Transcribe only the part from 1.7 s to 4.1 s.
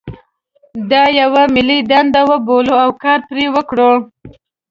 دنده وبولو او کار پرې وکړو.